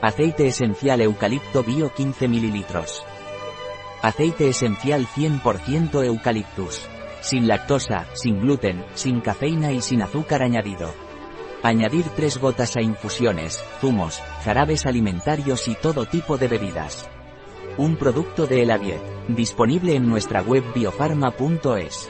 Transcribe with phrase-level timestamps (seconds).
[0.00, 2.64] Aceite esencial eucalipto bio 15 ml.
[4.00, 6.88] Aceite esencial 100% eucaliptus.
[7.20, 10.94] Sin lactosa, sin gluten, sin cafeína y sin azúcar añadido.
[11.64, 17.10] Añadir 3 gotas a infusiones, zumos, jarabes alimentarios y todo tipo de bebidas.
[17.76, 22.08] Un producto de Elaviet, disponible en nuestra web biofarma.es.